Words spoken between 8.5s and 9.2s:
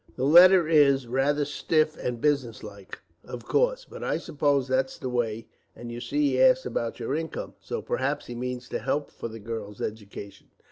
to help